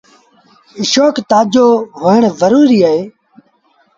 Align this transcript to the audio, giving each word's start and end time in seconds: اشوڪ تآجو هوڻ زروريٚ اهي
اشوڪ 0.81 1.15
تآجو 1.29 1.67
هوڻ 2.01 2.21
زروريٚ 2.39 2.85
اهي 2.87 3.01